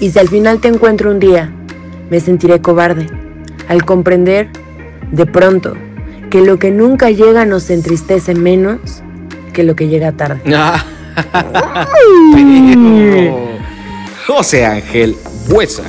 [0.00, 1.50] Y si al final te encuentro un día,
[2.10, 3.06] me sentiré cobarde
[3.68, 4.50] al comprender,
[5.12, 5.72] de pronto,
[6.30, 9.02] que lo que nunca llega nos entristece menos
[9.54, 10.42] que lo que llega tarde.
[14.26, 15.16] José Ángel
[15.48, 15.84] Buesa.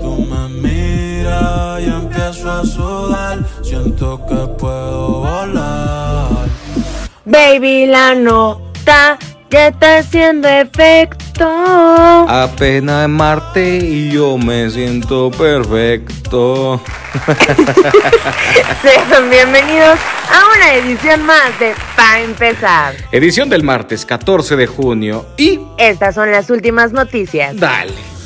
[0.00, 2.87] Tú me miras y empiezo a.
[3.88, 6.28] Siento que puedo volar.
[7.24, 11.46] Baby, la nota ya está haciendo efecto.
[12.28, 16.82] Apenas en Marte y yo me siento perfecto.
[18.82, 19.98] Sean bienvenidos
[20.30, 22.94] a una edición más de Pa' empezar.
[23.10, 25.60] Edición del martes 14 de junio y...
[25.78, 27.56] Estas son las últimas noticias.
[27.56, 28.17] Dale.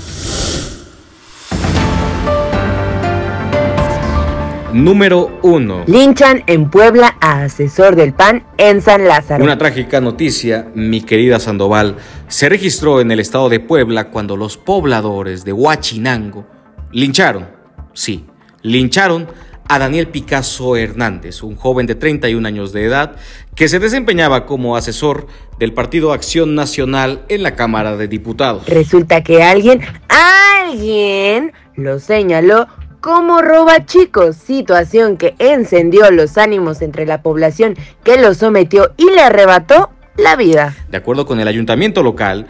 [4.73, 5.85] Número 1.
[5.87, 9.45] Linchan en Puebla a asesor del PAN en San Lázaro.
[9.45, 11.97] Una trágica noticia, mi querida Sandoval,
[12.29, 16.47] se registró en el estado de Puebla cuando los pobladores de Huachinango
[16.91, 17.49] lincharon,
[17.93, 18.25] sí,
[18.63, 19.29] lincharon
[19.69, 23.17] a Daniel Picasso Hernández, un joven de 31 años de edad
[23.55, 25.27] que se desempeñaba como asesor
[25.59, 28.67] del Partido Acción Nacional en la Cámara de Diputados.
[28.69, 32.69] Resulta que alguien, alguien lo señaló
[33.03, 39.11] como roba chicos, situación que encendió los ánimos entre la población que lo sometió y
[39.11, 40.77] le arrebató la vida.
[40.89, 42.47] De acuerdo con el ayuntamiento local,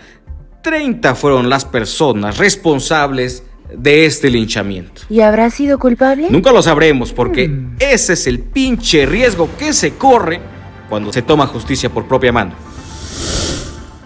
[0.63, 5.03] 30 fueron las personas responsables de este linchamiento.
[5.09, 6.27] ¿Y habrá sido culpable?
[6.29, 10.43] Nunca lo sabremos porque ese es el pinche riesgo que se corre
[10.91, 12.53] cuando se toma justicia por propia mano.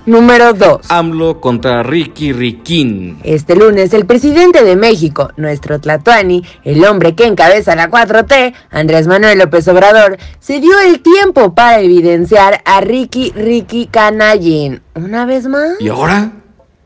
[0.06, 0.82] Número 2.
[0.88, 3.18] AMLO contra Ricky Riquín.
[3.24, 9.08] Este lunes el presidente de México, nuestro Tlatuani, el hombre que encabeza la 4T, Andrés
[9.08, 14.80] Manuel López Obrador, se dio el tiempo para evidenciar a Ricky Ricky Canallín.
[14.94, 15.72] Una vez más.
[15.80, 16.30] ¿Y ahora?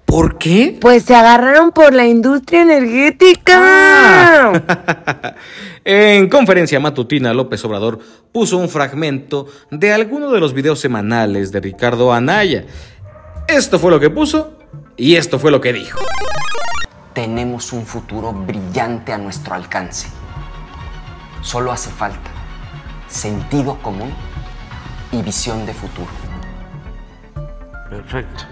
[0.07, 0.79] ¿Por qué?
[0.81, 3.53] Pues se agarraron por la industria energética.
[3.55, 5.35] Ah.
[5.85, 8.01] en conferencia matutina, López Obrador
[8.33, 12.65] puso un fragmento de alguno de los videos semanales de Ricardo Anaya.
[13.51, 14.53] Esto fue lo que puso
[14.97, 15.99] y esto fue lo que dijo.
[17.13, 20.09] Tenemos un futuro brillante a nuestro alcance.
[21.43, 22.31] Solo hace falta
[23.09, 24.13] sentido común
[25.11, 26.09] y visión de futuro.
[27.91, 28.45] Perfecto.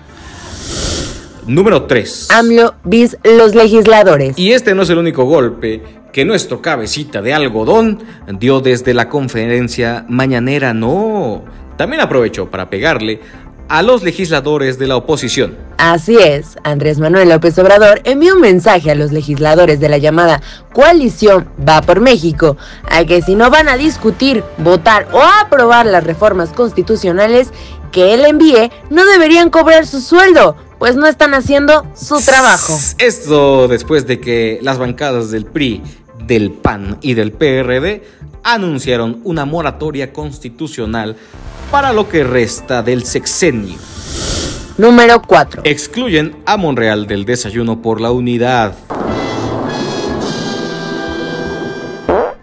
[1.46, 2.30] Número 3.
[2.32, 4.36] AMLO bis los legisladores.
[4.36, 5.80] Y este no es el único golpe
[6.12, 8.02] que nuestro cabecita de algodón
[8.38, 11.44] dio desde la conferencia mañanera, no.
[11.76, 13.20] También aprovechó para pegarle
[13.68, 15.56] a los legisladores de la oposición.
[15.76, 20.42] Así es, Andrés Manuel López Obrador envió un mensaje a los legisladores de la llamada
[20.72, 22.56] coalición Va por México,
[22.90, 27.50] a que si no van a discutir, votar o aprobar las reformas constitucionales
[27.92, 32.74] que él envíe, no deberían cobrar su sueldo, pues no están haciendo su trabajo.
[32.98, 35.82] Esto después de que las bancadas del PRI,
[36.26, 38.02] del PAN y del PRD
[38.42, 41.16] anunciaron una moratoria constitucional
[41.70, 43.76] para lo que resta del sexenio.
[44.78, 45.62] Número 4.
[45.64, 48.74] Excluyen a Monreal del desayuno por la unidad.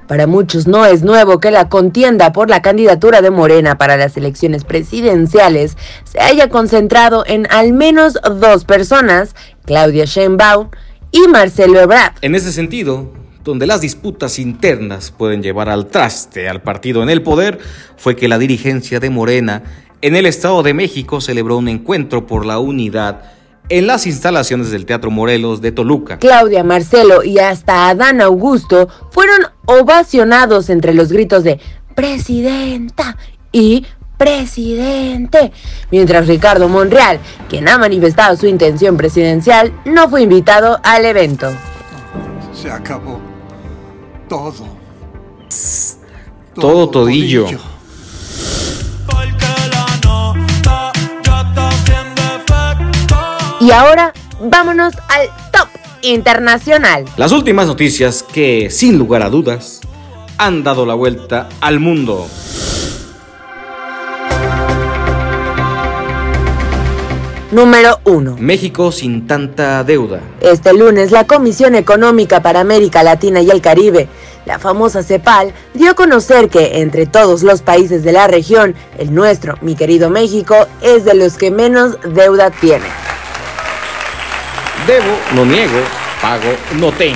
[0.08, 4.16] Para muchos no es nuevo que la contienda por la candidatura de Morena para las
[4.18, 10.70] elecciones presidenciales se haya concentrado en al menos dos personas, Claudia Sheinbaum
[11.12, 12.14] y Marcelo Ebrard.
[12.22, 13.10] En ese sentido,
[13.46, 17.60] donde las disputas internas pueden llevar al traste al partido en el poder,
[17.96, 19.64] fue que la dirigencia de Morena
[20.02, 23.22] en el Estado de México celebró un encuentro por la unidad
[23.70, 26.18] en las instalaciones del Teatro Morelos de Toluca.
[26.20, 31.60] Claudia, Marcelo y hasta Adán Augusto fueron ovacionados entre los gritos de
[31.96, 33.16] Presidenta
[33.52, 33.86] y
[34.18, 35.52] Presidente,
[35.92, 37.20] mientras Ricardo Monreal,
[37.50, 41.52] quien ha manifestado su intención presidencial, no fue invitado al evento.
[42.54, 43.35] Se acabó
[44.28, 44.66] todo.
[46.56, 47.48] Todo todillo.
[53.60, 55.68] Y ahora vámonos al top
[56.04, 57.06] internacional.
[57.18, 59.82] Las últimas noticias que, sin lugar a dudas,
[60.38, 62.28] han dado la vuelta al mundo.
[67.56, 68.36] Número 1.
[68.38, 70.20] México sin tanta deuda.
[70.42, 74.10] Este lunes, la Comisión Económica para América Latina y el Caribe,
[74.46, 79.16] la famosa CEPAL, dio a conocer que entre todos los países de la región, el
[79.16, 82.88] nuestro, mi querido México, es de los que menos deuda tiene.
[84.86, 85.80] Debo, no niego,
[86.22, 87.16] Pago no tengo.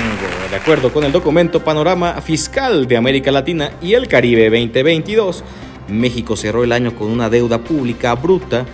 [0.50, 5.44] De acuerdo con el documento Panorama Fiscal de América Latina y el Caribe 2022,
[5.90, 8.66] México cerró el año con una deuda pública bruta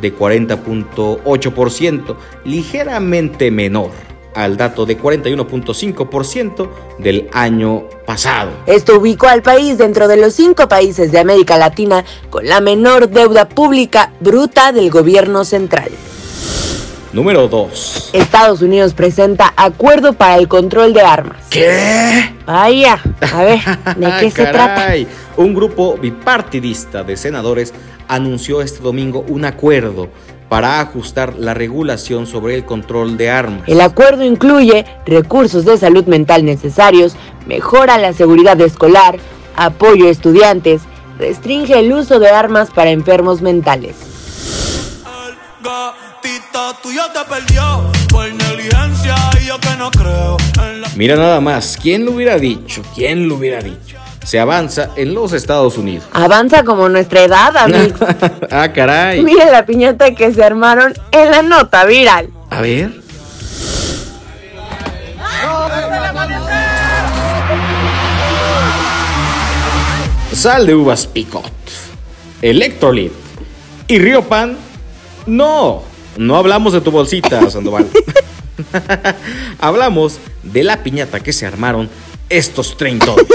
[0.00, 3.90] de 40.8%, ligeramente menor
[4.34, 6.68] al dato de 41.5%
[6.98, 8.50] del año pasado.
[8.66, 13.08] Esto ubicó al país dentro de los cinco países de América Latina con la menor
[13.08, 15.90] deuda pública bruta del gobierno central.
[17.12, 18.10] Número 2.
[18.12, 21.44] Estados Unidos presenta acuerdo para el control de armas.
[21.48, 22.34] ¿Qué?
[22.44, 23.00] Vaya,
[23.32, 23.60] a ver,
[23.96, 24.94] ¿de qué se trata?
[25.36, 27.72] Un grupo bipartidista de senadores
[28.08, 30.08] anunció este domingo un acuerdo
[30.48, 33.62] para ajustar la regulación sobre el control de armas.
[33.66, 37.16] El acuerdo incluye recursos de salud mental necesarios,
[37.46, 39.18] mejora la seguridad escolar,
[39.56, 40.82] apoyo a estudiantes,
[41.18, 43.96] restringe el uso de armas para enfermos mentales.
[50.96, 52.82] Mira nada más, ¿quién lo hubiera dicho?
[52.94, 53.96] ¿Quién lo hubiera dicho?
[54.24, 56.06] Se avanza en los Estados Unidos.
[56.12, 58.00] Avanza como nuestra edad, amigos.
[58.50, 59.22] ah, caray.
[59.22, 62.30] Mira la piñata que se armaron en la nota viral.
[62.50, 63.04] A ver.
[70.32, 71.44] Sal de uvas picot,
[72.42, 73.12] Electrolit
[73.86, 74.56] y Río Pan.
[75.26, 75.82] No,
[76.16, 77.86] no hablamos de tu bolsita, Sandoval.
[79.60, 81.88] hablamos de la piñata que se armaron
[82.28, 83.26] estos treintones.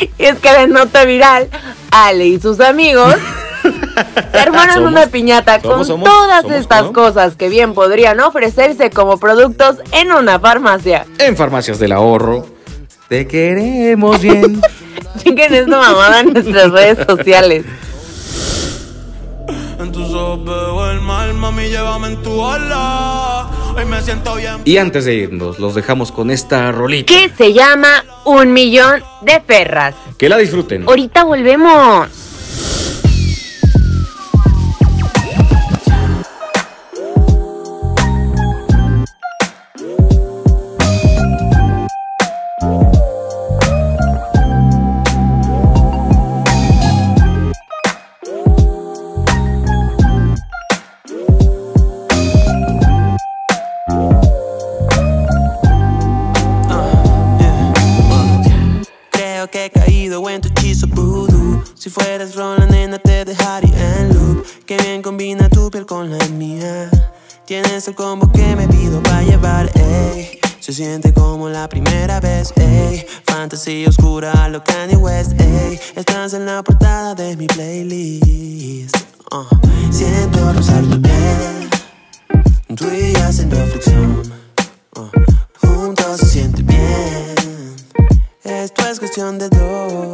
[0.00, 1.48] Y es que la nota viral,
[1.90, 3.14] Ale y sus amigos
[4.32, 6.92] armaron Somos- una piñata somos- con somos- todas somos, estas ¿no?
[6.92, 11.06] cosas que bien podrían ofrecerse como productos en una farmacia.
[11.18, 12.46] en farmacias del ahorro.
[13.08, 14.60] Te queremos bien.
[15.18, 17.64] Chequen esta mamada en nuestras redes sociales.
[19.80, 23.48] En tus ojos veo el mal, mami, llévame en tu ola.
[23.74, 24.58] Hoy me siento bien.
[24.64, 27.12] Y antes de irnos, los dejamos con esta rolita.
[27.12, 29.94] Que se llama Un Millón de Perras.
[30.18, 30.84] Que la disfruten.
[30.86, 32.19] Ahorita volvemos.
[67.70, 70.40] Tienes el combo que me pido para llevar, ey.
[70.58, 73.06] Se siente como la primera vez, ey.
[73.26, 75.78] Fantasía oscura lo Kanye West, ey.
[75.94, 78.96] Estás en la portada de mi playlist.
[79.30, 79.44] Uh.
[79.92, 81.70] Siento rozar tu piel.
[82.74, 84.20] Tú y yo haciendo flexión.
[84.96, 85.64] Uh.
[85.64, 87.76] Juntos se siente bien.
[88.42, 90.09] Esto es cuestión de dos.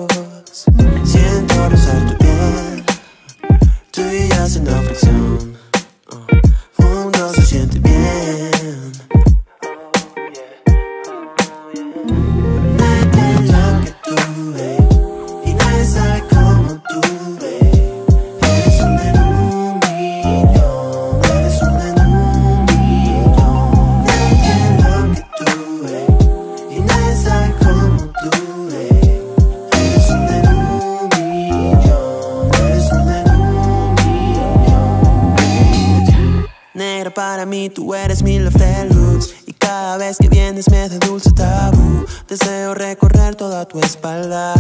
[37.47, 39.35] Mí, tú eres mi deluxe.
[39.47, 42.05] Y cada vez que vienes me dulce tabú.
[42.29, 44.55] Deseo recorrer toda tu espalda.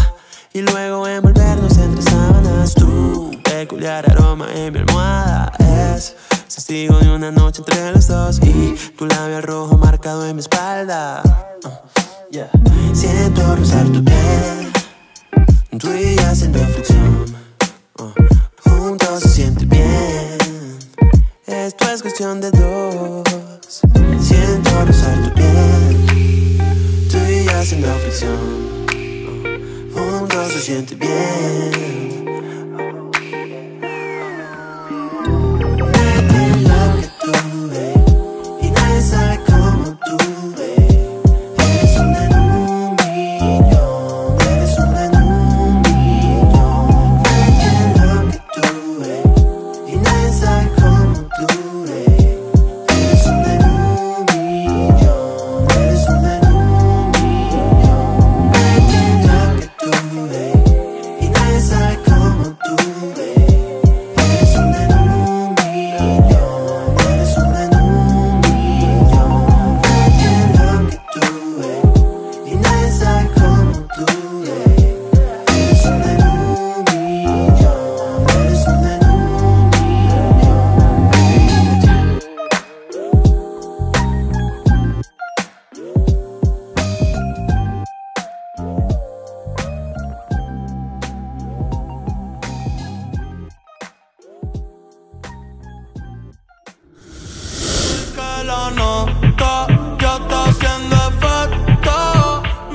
[0.52, 2.74] Y luego envolvernos entre sábanas.
[2.74, 5.52] Tu peculiar aroma en mi almohada
[5.94, 6.14] es
[6.52, 8.40] testigo de una noche entre los dos.
[8.42, 11.22] Y tu labial rojo marcado en mi espalda.
[11.64, 12.50] Uh, yeah.
[12.94, 14.72] Siento rozar tu piel.
[15.78, 17.36] Tú y yo haciendo fricción.
[17.98, 19.75] Uh, juntos se siente bien.
[22.18, 23.24] Cuestión de dos.
[24.22, 26.58] Siento rozar tu piel.
[27.10, 28.38] Tú y yo haciendo fricción.
[29.92, 32.05] Juntos se siente bien.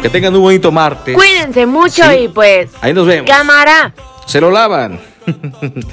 [0.01, 1.15] Que tengan un bonito martes.
[1.15, 2.17] Cuídense mucho Sí.
[2.21, 2.69] y pues.
[2.81, 3.29] Ahí nos vemos.
[3.29, 3.93] Cámara.
[4.25, 4.99] Se lo lavan.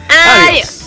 [0.08, 0.77] Adiós.